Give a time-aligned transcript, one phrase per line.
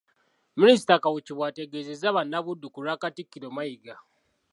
[0.59, 3.95] Minisita Kawuki bw’ategeezezza bannabuddu ku lwa Katikkiro Mayiga.